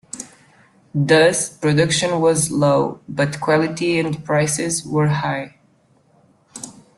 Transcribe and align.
Thus, 0.95 1.47
production 1.55 2.21
was 2.21 2.49
low, 2.49 3.01
but 3.07 3.39
quality 3.39 3.99
and 3.99 4.25
prices 4.25 4.83
were 4.83 5.09
high. 5.09 5.59